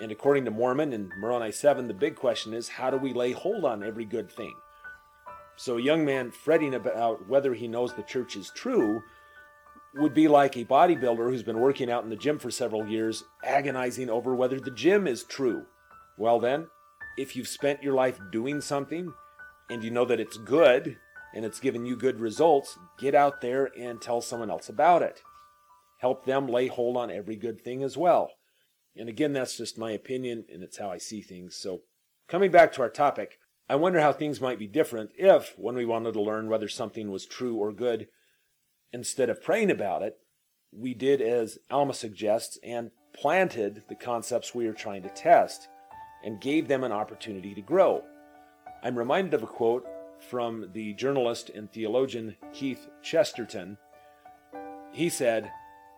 And 0.00 0.10
according 0.10 0.46
to 0.46 0.50
Mormon 0.50 0.92
and 0.92 1.10
Moroni 1.18 1.52
7, 1.52 1.88
the 1.88 1.94
big 1.94 2.16
question 2.16 2.54
is, 2.54 2.68
how 2.68 2.90
do 2.90 2.96
we 2.96 3.12
lay 3.12 3.32
hold 3.32 3.64
on 3.64 3.84
every 3.84 4.04
good 4.04 4.30
thing? 4.30 4.54
So 5.56 5.76
a 5.76 5.82
young 5.82 6.04
man 6.04 6.30
fretting 6.30 6.74
about 6.74 7.28
whether 7.28 7.54
he 7.54 7.68
knows 7.68 7.94
the 7.94 8.02
church 8.02 8.36
is 8.36 8.50
true 8.54 9.02
would 9.96 10.14
be 10.14 10.28
like 10.28 10.56
a 10.56 10.64
bodybuilder 10.64 11.28
who's 11.28 11.42
been 11.42 11.60
working 11.60 11.90
out 11.90 12.04
in 12.04 12.10
the 12.10 12.16
gym 12.16 12.38
for 12.38 12.50
several 12.50 12.86
years, 12.86 13.24
agonizing 13.44 14.10
over 14.10 14.34
whether 14.34 14.60
the 14.60 14.70
gym 14.70 15.06
is 15.06 15.24
true. 15.24 15.66
Well, 16.18 16.40
then, 16.40 16.66
if 17.16 17.36
you've 17.36 17.48
spent 17.48 17.82
your 17.82 17.94
life 17.94 18.18
doing 18.30 18.60
something 18.60 19.12
and 19.70 19.82
you 19.82 19.90
know 19.90 20.04
that 20.04 20.20
it's 20.20 20.36
good 20.36 20.96
and 21.34 21.44
it's 21.44 21.60
given 21.60 21.84
you 21.84 21.96
good 21.96 22.20
results, 22.20 22.78
get 22.98 23.14
out 23.14 23.40
there 23.40 23.70
and 23.78 24.00
tell 24.00 24.20
someone 24.20 24.50
else 24.50 24.68
about 24.68 25.02
it. 25.02 25.22
Help 25.98 26.24
them 26.24 26.46
lay 26.46 26.66
hold 26.66 26.96
on 26.96 27.10
every 27.10 27.36
good 27.36 27.60
thing 27.60 27.82
as 27.82 27.96
well. 27.96 28.30
And 28.96 29.08
again, 29.08 29.32
that's 29.32 29.56
just 29.56 29.78
my 29.78 29.90
opinion 29.90 30.44
and 30.52 30.62
it's 30.62 30.78
how 30.78 30.90
I 30.90 30.98
see 30.98 31.20
things. 31.20 31.56
So, 31.56 31.82
coming 32.28 32.50
back 32.50 32.72
to 32.72 32.82
our 32.82 32.90
topic, 32.90 33.38
I 33.68 33.74
wonder 33.76 34.00
how 34.00 34.12
things 34.12 34.40
might 34.40 34.58
be 34.58 34.66
different 34.66 35.10
if, 35.16 35.54
when 35.58 35.74
we 35.74 35.84
wanted 35.84 36.12
to 36.14 36.22
learn 36.22 36.48
whether 36.48 36.68
something 36.68 37.10
was 37.10 37.26
true 37.26 37.56
or 37.56 37.72
good, 37.72 38.08
instead 38.92 39.30
of 39.30 39.42
praying 39.42 39.70
about 39.70 40.02
it, 40.02 40.18
we 40.72 40.94
did 40.94 41.20
as 41.22 41.58
Alma 41.70 41.94
suggests 41.94 42.58
and 42.62 42.90
planted 43.14 43.82
the 43.88 43.94
concepts 43.94 44.54
we 44.54 44.66
are 44.66 44.72
trying 44.72 45.02
to 45.02 45.08
test 45.08 45.68
and 46.24 46.40
gave 46.40 46.68
them 46.68 46.84
an 46.84 46.92
opportunity 46.92 47.54
to 47.54 47.62
grow. 47.62 48.02
I'm 48.82 48.98
reminded 48.98 49.34
of 49.34 49.42
a 49.42 49.46
quote 49.46 49.86
from 50.18 50.70
the 50.72 50.92
journalist 50.94 51.50
and 51.50 51.70
theologian 51.70 52.36
Keith 52.52 52.88
Chesterton. 53.02 53.78
He 54.92 55.08
said, 55.08 55.50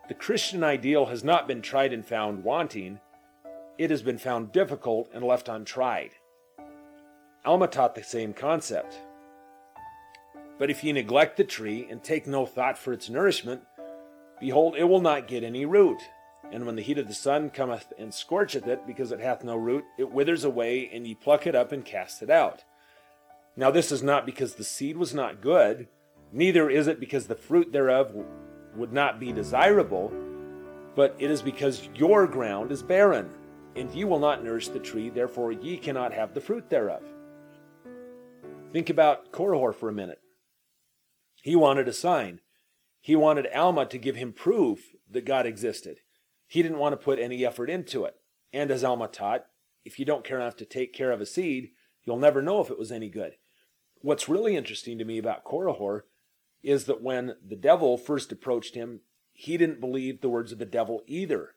The 0.07 0.13
Christian 0.13 0.63
ideal 0.63 1.07
has 1.07 1.23
not 1.23 1.47
been 1.47 1.61
tried 1.61 1.93
and 1.93 2.05
found 2.05 2.43
wanting, 2.43 2.99
it 3.77 3.89
has 3.89 4.01
been 4.01 4.17
found 4.17 4.51
difficult 4.51 5.09
and 5.13 5.23
left 5.23 5.47
untried. 5.47 6.11
Alma 7.45 7.67
taught 7.67 7.95
the 7.95 8.03
same 8.03 8.33
concept. 8.33 8.99
But 10.59 10.69
if 10.69 10.83
ye 10.83 10.91
neglect 10.91 11.37
the 11.37 11.45
tree 11.45 11.87
and 11.89 12.03
take 12.03 12.27
no 12.27 12.45
thought 12.45 12.77
for 12.77 12.93
its 12.93 13.09
nourishment, 13.09 13.61
behold, 14.39 14.75
it 14.77 14.83
will 14.83 15.01
not 15.01 15.27
get 15.27 15.43
any 15.43 15.65
root. 15.65 16.01
And 16.51 16.65
when 16.65 16.75
the 16.75 16.81
heat 16.81 16.97
of 16.97 17.07
the 17.07 17.13
sun 17.13 17.49
cometh 17.49 17.93
and 17.97 18.13
scorcheth 18.13 18.67
it, 18.67 18.85
because 18.85 19.11
it 19.11 19.21
hath 19.21 19.43
no 19.43 19.55
root, 19.55 19.85
it 19.97 20.11
withers 20.11 20.43
away, 20.43 20.89
and 20.91 21.07
ye 21.07 21.15
pluck 21.15 21.47
it 21.47 21.55
up 21.55 21.71
and 21.71 21.85
cast 21.85 22.21
it 22.21 22.29
out. 22.29 22.63
Now 23.55 23.71
this 23.71 23.91
is 23.91 24.03
not 24.03 24.25
because 24.25 24.55
the 24.55 24.63
seed 24.63 24.97
was 24.97 25.13
not 25.13 25.41
good, 25.41 25.87
neither 26.31 26.69
is 26.69 26.87
it 26.87 26.99
because 26.99 27.27
the 27.27 27.35
fruit 27.35 27.71
thereof 27.71 28.13
would 28.75 28.91
not 28.91 29.19
be 29.19 29.31
desirable, 29.31 30.11
but 30.95 31.15
it 31.19 31.31
is 31.31 31.41
because 31.41 31.87
your 31.95 32.27
ground 32.27 32.71
is 32.71 32.83
barren, 32.83 33.29
and 33.75 33.93
ye 33.93 34.03
will 34.03 34.19
not 34.19 34.43
nourish 34.43 34.67
the 34.67 34.79
tree, 34.79 35.09
therefore 35.09 35.51
ye 35.51 35.77
cannot 35.77 36.13
have 36.13 36.33
the 36.33 36.41
fruit 36.41 36.69
thereof. 36.69 37.03
Think 38.73 38.89
about 38.89 39.31
Korihor 39.31 39.73
for 39.73 39.89
a 39.89 39.93
minute. 39.93 40.19
He 41.41 41.55
wanted 41.55 41.87
a 41.87 41.93
sign. 41.93 42.41
He 43.01 43.15
wanted 43.15 43.47
Alma 43.53 43.85
to 43.85 43.97
give 43.97 44.15
him 44.15 44.33
proof 44.33 44.95
that 45.09 45.25
God 45.25 45.45
existed. 45.45 45.97
He 46.47 46.61
didn't 46.61 46.79
want 46.79 46.93
to 46.93 47.03
put 47.03 47.19
any 47.19 47.45
effort 47.45 47.69
into 47.69 48.05
it. 48.05 48.15
And 48.51 48.71
as 48.71 48.83
Alma 48.83 49.07
taught, 49.07 49.45
if 49.85 49.99
you 49.99 50.05
don't 50.05 50.25
care 50.25 50.39
enough 50.39 50.57
to 50.57 50.65
take 50.65 50.93
care 50.93 51.11
of 51.11 51.21
a 51.21 51.25
seed, 51.25 51.69
you'll 52.03 52.17
never 52.17 52.41
know 52.41 52.59
if 52.61 52.69
it 52.69 52.79
was 52.79 52.91
any 52.91 53.09
good. 53.09 53.33
What's 54.01 54.29
really 54.29 54.55
interesting 54.55 54.97
to 54.97 55.05
me 55.05 55.17
about 55.17 55.43
Korihor 55.43 56.01
is 56.61 56.85
that 56.85 57.01
when 57.01 57.35
the 57.45 57.55
devil 57.55 57.97
first 57.97 58.31
approached 58.31 58.75
him, 58.75 59.01
he 59.31 59.57
didn't 59.57 59.79
believe 59.79 60.21
the 60.21 60.29
words 60.29 60.51
of 60.51 60.59
the 60.59 60.65
devil 60.65 61.03
either. 61.07 61.55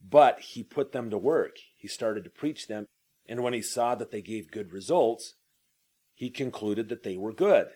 But 0.00 0.40
he 0.40 0.62
put 0.62 0.92
them 0.92 1.10
to 1.10 1.18
work. 1.18 1.56
He 1.76 1.88
started 1.88 2.24
to 2.24 2.30
preach 2.30 2.68
them. 2.68 2.86
And 3.26 3.42
when 3.42 3.52
he 3.52 3.60
saw 3.60 3.94
that 3.94 4.10
they 4.10 4.22
gave 4.22 4.50
good 4.50 4.72
results, 4.72 5.34
he 6.14 6.30
concluded 6.30 6.88
that 6.88 7.02
they 7.02 7.16
were 7.16 7.32
good. 7.32 7.68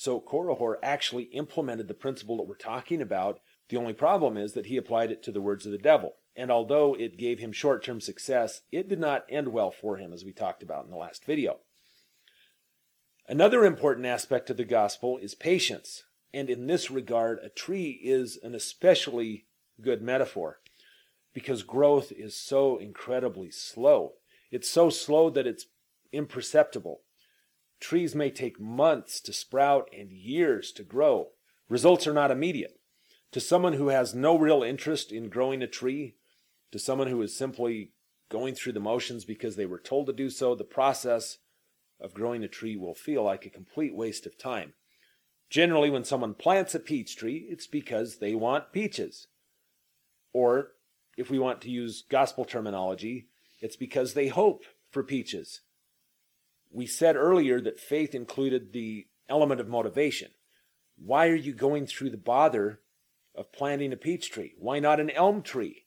So 0.00 0.18
Korihor 0.18 0.76
actually 0.82 1.24
implemented 1.24 1.86
the 1.86 1.92
principle 1.92 2.38
that 2.38 2.48
we're 2.48 2.54
talking 2.54 3.02
about. 3.02 3.40
The 3.68 3.76
only 3.76 3.92
problem 3.92 4.38
is 4.38 4.54
that 4.54 4.64
he 4.64 4.78
applied 4.78 5.10
it 5.10 5.22
to 5.24 5.30
the 5.30 5.42
words 5.42 5.66
of 5.66 5.72
the 5.72 5.78
devil. 5.78 6.14
And 6.34 6.50
although 6.50 6.94
it 6.94 7.18
gave 7.18 7.38
him 7.38 7.52
short 7.52 7.84
term 7.84 8.00
success, 8.00 8.62
it 8.72 8.88
did 8.88 8.98
not 8.98 9.26
end 9.28 9.48
well 9.48 9.70
for 9.70 9.98
him, 9.98 10.14
as 10.14 10.24
we 10.24 10.32
talked 10.32 10.62
about 10.62 10.86
in 10.86 10.90
the 10.90 10.96
last 10.96 11.26
video. 11.26 11.58
Another 13.28 13.62
important 13.62 14.06
aspect 14.06 14.48
of 14.48 14.56
the 14.56 14.64
gospel 14.64 15.18
is 15.18 15.34
patience. 15.34 16.04
And 16.32 16.48
in 16.48 16.66
this 16.66 16.90
regard, 16.90 17.38
a 17.42 17.50
tree 17.50 18.00
is 18.02 18.38
an 18.42 18.54
especially 18.54 19.48
good 19.82 20.00
metaphor 20.00 20.60
because 21.34 21.62
growth 21.62 22.10
is 22.10 22.34
so 22.34 22.78
incredibly 22.78 23.50
slow. 23.50 24.14
It's 24.50 24.70
so 24.70 24.88
slow 24.88 25.28
that 25.28 25.46
it's 25.46 25.66
imperceptible. 26.10 27.02
Trees 27.80 28.14
may 28.14 28.30
take 28.30 28.60
months 28.60 29.20
to 29.22 29.32
sprout 29.32 29.88
and 29.96 30.12
years 30.12 30.70
to 30.72 30.82
grow. 30.82 31.30
Results 31.68 32.06
are 32.06 32.12
not 32.12 32.30
immediate. 32.30 32.78
To 33.32 33.40
someone 33.40 33.74
who 33.74 33.88
has 33.88 34.14
no 34.14 34.36
real 34.36 34.62
interest 34.62 35.12
in 35.12 35.28
growing 35.28 35.62
a 35.62 35.66
tree, 35.66 36.16
to 36.72 36.78
someone 36.78 37.08
who 37.08 37.22
is 37.22 37.36
simply 37.36 37.92
going 38.28 38.54
through 38.54 38.72
the 38.72 38.80
motions 38.80 39.24
because 39.24 39.56
they 39.56 39.66
were 39.66 39.78
told 39.78 40.06
to 40.06 40.12
do 40.12 40.30
so, 40.30 40.54
the 40.54 40.64
process 40.64 41.38
of 42.00 42.14
growing 42.14 42.44
a 42.44 42.48
tree 42.48 42.76
will 42.76 42.94
feel 42.94 43.22
like 43.22 43.46
a 43.46 43.50
complete 43.50 43.94
waste 43.94 44.26
of 44.26 44.38
time. 44.38 44.74
Generally, 45.48 45.90
when 45.90 46.04
someone 46.04 46.34
plants 46.34 46.74
a 46.74 46.80
peach 46.80 47.16
tree, 47.16 47.46
it's 47.50 47.66
because 47.66 48.18
they 48.18 48.34
want 48.34 48.72
peaches. 48.72 49.26
Or, 50.32 50.72
if 51.16 51.28
we 51.28 51.38
want 51.38 51.60
to 51.62 51.70
use 51.70 52.04
gospel 52.08 52.44
terminology, 52.44 53.28
it's 53.60 53.76
because 53.76 54.14
they 54.14 54.28
hope 54.28 54.64
for 54.90 55.02
peaches. 55.02 55.60
We 56.70 56.86
said 56.86 57.16
earlier 57.16 57.60
that 57.60 57.80
faith 57.80 58.14
included 58.14 58.72
the 58.72 59.06
element 59.28 59.60
of 59.60 59.68
motivation. 59.68 60.30
Why 60.96 61.28
are 61.28 61.34
you 61.34 61.52
going 61.52 61.86
through 61.86 62.10
the 62.10 62.16
bother 62.16 62.80
of 63.34 63.52
planting 63.52 63.92
a 63.92 63.96
peach 63.96 64.30
tree? 64.30 64.54
Why 64.58 64.78
not 64.78 65.00
an 65.00 65.10
elm 65.10 65.42
tree? 65.42 65.86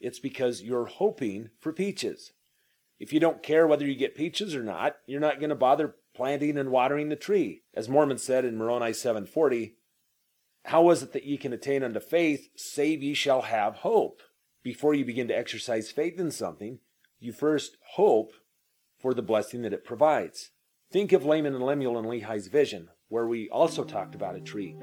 It's 0.00 0.18
because 0.18 0.62
you're 0.62 0.86
hoping 0.86 1.50
for 1.58 1.72
peaches. 1.72 2.32
If 2.98 3.12
you 3.12 3.20
don't 3.20 3.42
care 3.42 3.66
whether 3.66 3.86
you 3.86 3.94
get 3.94 4.14
peaches 4.14 4.54
or 4.54 4.62
not, 4.62 4.96
you're 5.06 5.20
not 5.20 5.40
going 5.40 5.50
to 5.50 5.56
bother 5.56 5.96
planting 6.14 6.58
and 6.58 6.70
watering 6.70 7.08
the 7.08 7.16
tree. 7.16 7.62
As 7.74 7.88
Mormon 7.88 8.18
said 8.18 8.44
in 8.44 8.56
Moroni 8.56 8.92
740, 8.92 9.76
how 10.66 10.90
is 10.90 11.02
it 11.02 11.12
that 11.12 11.24
ye 11.24 11.38
can 11.38 11.52
attain 11.52 11.82
unto 11.82 12.00
faith, 12.00 12.50
save 12.54 13.02
ye 13.02 13.14
shall 13.14 13.42
have 13.42 13.76
hope? 13.76 14.20
Before 14.62 14.92
you 14.92 15.04
begin 15.04 15.28
to 15.28 15.36
exercise 15.36 15.90
faith 15.90 16.18
in 16.18 16.30
something, 16.30 16.80
you 17.18 17.32
first 17.32 17.78
hope 17.92 18.32
for 19.00 19.14
the 19.14 19.22
blessing 19.22 19.62
that 19.62 19.72
it 19.72 19.84
provides. 19.84 20.50
Think 20.92 21.12
of 21.12 21.24
Laman 21.24 21.54
and 21.54 21.64
Lemuel 21.64 21.98
and 21.98 22.06
Lehi's 22.06 22.48
vision, 22.48 22.90
where 23.08 23.26
we 23.26 23.48
also 23.48 23.84
talked 23.84 24.14
about 24.14 24.36
a 24.36 24.40
tree. 24.40 24.76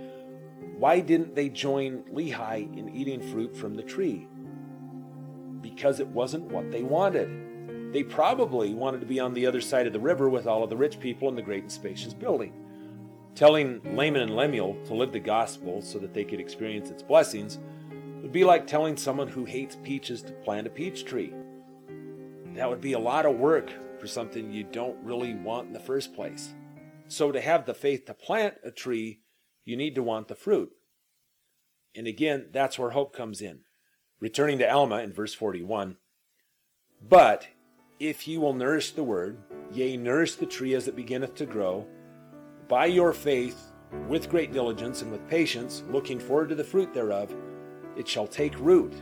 Why 0.78 1.00
didn't 1.00 1.36
they 1.36 1.50
join 1.50 2.04
Lehi 2.04 2.78
in 2.78 2.90
eating 2.96 3.22
fruit 3.22 3.56
from 3.56 3.76
the 3.76 3.84
tree? 3.84 4.28
Because 5.62 6.00
it 6.00 6.08
wasn't 6.08 6.52
what 6.52 6.72
they 6.72 6.84
wanted. 6.84 7.94
They 7.94 8.04
probably 8.04 8.74
wanted 8.74 9.02
to 9.02 9.08
be 9.08 9.20
on 9.20 9.34
the 9.34 9.46
other 9.46 9.62
side 9.62 9.88
of 9.88 9.94
the 9.94 10.00
river 10.00 10.30
with 10.30 10.48
all 10.48 10.64
of 10.64 10.70
the 10.70 10.78
rich 10.78 11.00
people 11.00 11.30
in 11.30 11.36
the 11.36 11.42
great 11.42 11.64
and 11.64 11.72
spacious 11.72 12.14
building. 12.14 12.54
Telling 13.36 13.82
Laman 13.96 14.22
and 14.22 14.36
Lemuel 14.36 14.78
to 14.86 14.94
live 14.94 15.12
the 15.12 15.20
gospel 15.20 15.82
so 15.82 16.00
that 16.00 16.14
they 16.14 16.24
could 16.24 16.40
experience 16.40 16.90
its 16.90 17.04
blessings 17.04 17.60
would 18.22 18.32
be 18.32 18.44
like 18.44 18.68
telling 18.68 18.98
someone 18.98 19.28
who 19.28 19.46
hates 19.46 19.78
peaches 19.84 20.22
to 20.24 20.34
plant 20.34 20.68
a 20.68 20.70
peach 20.70 21.06
tree. 21.06 21.34
That 22.56 22.70
would 22.70 22.82
be 22.82 22.94
a 22.94 23.00
lot 23.00 23.26
of 23.26 23.38
work 23.38 23.72
for 24.00 24.08
something 24.08 24.52
you 24.52 24.64
don't 24.64 25.04
really 25.04 25.34
want 25.34 25.68
in 25.68 25.74
the 25.74 25.80
first 25.80 26.14
place. 26.14 26.54
So, 27.08 27.32
to 27.32 27.40
have 27.40 27.66
the 27.66 27.74
faith 27.74 28.06
to 28.06 28.14
plant 28.14 28.56
a 28.64 28.72
tree, 28.72 29.22
you 29.64 29.78
need 29.78 29.96
to 29.96 30.04
want 30.04 30.28
the 30.28 30.36
fruit. 30.36 30.72
And 31.96 32.08
again, 32.08 32.48
that's 32.52 32.78
where 32.78 32.92
hope 32.92 33.16
comes 33.16 33.42
in. 33.42 33.62
Returning 34.20 34.60
to 34.60 34.70
Alma 34.70 34.98
in 35.00 35.14
verse 35.14 35.34
41 35.34 35.98
But 37.02 37.48
if 38.00 38.28
ye 38.28 38.38
will 38.38 38.54
nourish 38.54 38.92
the 38.92 39.04
word, 39.04 39.38
yea, 39.72 39.98
nourish 39.98 40.36
the 40.36 40.46
tree 40.46 40.76
as 40.76 40.88
it 40.88 40.96
beginneth 40.96 41.36
to 41.36 41.46
grow, 41.46 41.88
by 42.68 42.86
your 42.86 43.14
faith, 43.14 43.72
with 44.08 44.30
great 44.30 44.52
diligence 44.52 45.02
and 45.02 45.12
with 45.12 45.28
patience, 45.28 45.84
looking 45.90 46.20
forward 46.20 46.50
to 46.50 46.56
the 46.56 46.64
fruit 46.64 46.94
thereof, 46.94 47.34
it 47.96 48.08
shall 48.08 48.28
take 48.28 48.60
root, 48.60 48.94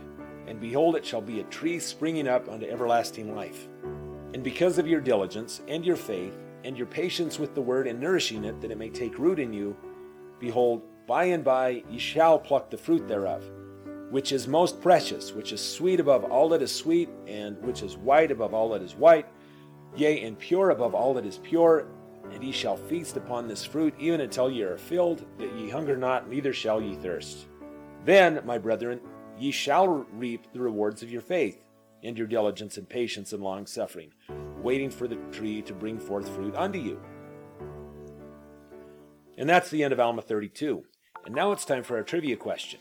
and 0.46 0.60
behold, 0.60 0.96
it 0.96 1.04
shall 1.04 1.20
be 1.20 1.40
a 1.40 1.44
tree 1.44 1.78
springing 1.78 2.28
up 2.28 2.48
unto 2.48 2.66
everlasting 2.66 3.34
life. 3.34 3.68
And 4.36 4.44
because 4.44 4.76
of 4.76 4.86
your 4.86 5.00
diligence 5.00 5.62
and 5.66 5.82
your 5.82 5.96
faith 5.96 6.36
and 6.62 6.76
your 6.76 6.86
patience 6.86 7.38
with 7.38 7.54
the 7.54 7.62
word 7.62 7.86
and 7.86 7.98
nourishing 7.98 8.44
it, 8.44 8.60
that 8.60 8.70
it 8.70 8.76
may 8.76 8.90
take 8.90 9.18
root 9.18 9.38
in 9.38 9.50
you, 9.50 9.74
behold, 10.38 10.82
by 11.06 11.24
and 11.24 11.42
by 11.42 11.82
ye 11.88 11.98
shall 11.98 12.38
pluck 12.38 12.68
the 12.68 12.76
fruit 12.76 13.08
thereof 13.08 13.42
which 14.10 14.32
is 14.32 14.46
most 14.46 14.82
precious, 14.82 15.32
which 15.32 15.52
is 15.52 15.60
sweet 15.60 16.00
above 16.00 16.22
all 16.24 16.50
that 16.50 16.60
is 16.60 16.70
sweet, 16.70 17.08
and 17.26 17.60
which 17.62 17.82
is 17.82 17.96
white 17.96 18.30
above 18.30 18.52
all 18.52 18.68
that 18.68 18.82
is 18.82 18.94
white, 18.94 19.26
yea, 19.96 20.22
and 20.22 20.38
pure 20.38 20.68
above 20.68 20.94
all 20.94 21.14
that 21.14 21.24
is 21.24 21.38
pure. 21.38 21.86
And 22.30 22.44
ye 22.44 22.52
shall 22.52 22.76
feast 22.76 23.16
upon 23.16 23.48
this 23.48 23.64
fruit, 23.64 23.94
even 23.98 24.20
until 24.20 24.50
ye 24.50 24.62
are 24.62 24.76
filled, 24.76 25.24
that 25.38 25.52
ye 25.56 25.70
hunger 25.70 25.96
not, 25.96 26.28
neither 26.28 26.52
shall 26.52 26.80
ye 26.82 26.94
thirst. 26.94 27.46
Then, 28.04 28.42
my 28.44 28.58
brethren, 28.58 29.00
ye 29.38 29.50
shall 29.50 29.88
reap 29.88 30.52
the 30.52 30.60
rewards 30.60 31.02
of 31.02 31.10
your 31.10 31.22
faith, 31.22 31.65
and 32.06 32.16
your 32.16 32.26
diligence 32.26 32.76
and 32.76 32.88
patience 32.88 33.32
and 33.32 33.42
long 33.42 33.66
suffering, 33.66 34.12
waiting 34.62 34.90
for 34.90 35.08
the 35.08 35.16
tree 35.32 35.60
to 35.62 35.74
bring 35.74 35.98
forth 35.98 36.28
fruit 36.28 36.54
unto 36.54 36.78
you. 36.78 37.00
And 39.36 39.48
that's 39.48 39.70
the 39.70 39.84
end 39.84 39.92
of 39.92 40.00
Alma 40.00 40.22
32. 40.22 40.84
And 41.24 41.34
now 41.34 41.52
it's 41.52 41.64
time 41.64 41.82
for 41.82 41.96
our 41.96 42.02
trivia 42.02 42.36
question. 42.36 42.80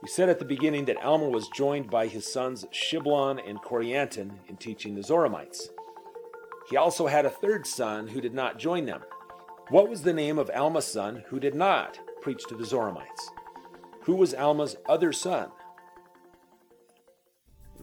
We 0.00 0.08
said 0.08 0.28
at 0.28 0.38
the 0.38 0.44
beginning 0.44 0.84
that 0.84 1.02
Alma 1.02 1.28
was 1.28 1.48
joined 1.48 1.90
by 1.90 2.06
his 2.06 2.32
sons 2.32 2.64
Shiblon 2.72 3.40
and 3.46 3.60
Corianton 3.60 4.38
in 4.48 4.56
teaching 4.56 4.94
the 4.94 5.00
Zoramites. 5.00 5.68
He 6.70 6.76
also 6.76 7.08
had 7.08 7.26
a 7.26 7.30
third 7.30 7.66
son 7.66 8.06
who 8.06 8.20
did 8.20 8.32
not 8.32 8.58
join 8.58 8.86
them. 8.86 9.02
What 9.70 9.88
was 9.88 10.02
the 10.02 10.12
name 10.12 10.38
of 10.38 10.50
Alma's 10.54 10.86
son 10.86 11.24
who 11.28 11.40
did 11.40 11.54
not 11.54 11.98
preach 12.22 12.44
to 12.48 12.54
the 12.54 12.64
Zoramites? 12.64 13.28
Who 14.02 14.14
was 14.14 14.34
Alma's 14.34 14.76
other 14.88 15.12
son? 15.12 15.50